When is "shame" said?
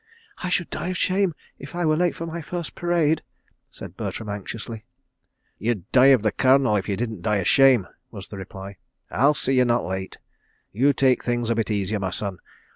0.97-1.35, 7.47-7.85